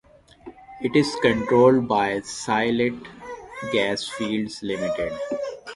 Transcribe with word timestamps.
It 0.81 0.95
is 0.95 1.15
controlled 1.21 1.87
by 1.87 2.13
Sylhet 2.21 3.05
Gas 3.71 4.07
Fields 4.07 4.63
Limited. 4.63 5.13